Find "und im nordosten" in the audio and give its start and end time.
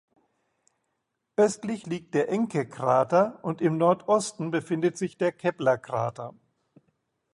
3.43-4.49